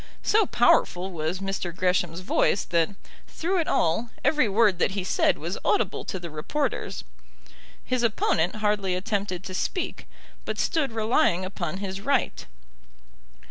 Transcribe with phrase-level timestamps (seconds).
[0.23, 1.75] So powerful was Mr.
[1.75, 2.89] Gresham's voice that,
[3.27, 7.03] through it all, every word that he said was audible to the reporters.
[7.85, 10.07] His opponent hardly attempted to speak,
[10.43, 12.47] but stood relying upon his right.